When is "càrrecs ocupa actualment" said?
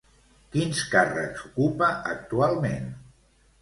0.95-2.93